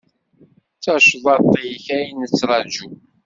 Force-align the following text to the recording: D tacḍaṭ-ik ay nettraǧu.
D 0.75 0.79
tacḍaṭ-ik 0.83 1.85
ay 1.97 2.05
nettraǧu. 2.19 2.87